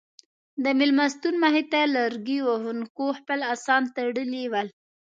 د 0.63 0.65
مېلمستون 0.79 1.35
مخې 1.43 1.63
ته 1.71 1.79
لرګي 1.95 2.39
وهونکو 2.47 3.05
خپل 3.19 3.39
اسان 3.53 3.83
تړلي 3.95 4.45
ول. 4.51 4.67